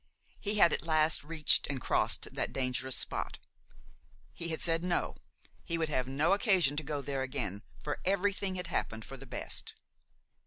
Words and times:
He 0.39 0.55
had 0.55 0.73
at 0.73 0.81
last 0.81 1.23
reached 1.23 1.67
and 1.67 1.79
crossed 1.79 2.33
that 2.33 2.51
dangerous 2.51 2.95
spot: 2.95 3.37
he 4.33 4.47
had 4.47 4.59
said 4.59 4.83
no, 4.83 5.15
he 5.63 5.77
would 5.77 5.89
have 5.89 6.07
no 6.07 6.33
occasion 6.33 6.75
to 6.77 6.83
go 6.83 7.03
there 7.03 7.21
again, 7.21 7.61
for 7.77 7.99
everything 8.03 8.55
had 8.55 8.65
happened 8.65 9.05
for 9.05 9.15
the 9.15 9.27
best. 9.27 9.75